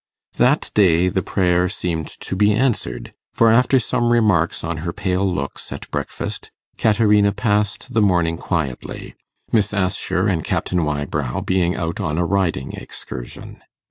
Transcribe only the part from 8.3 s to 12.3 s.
quietly, Miss Assher and Captain Wybrow being out on a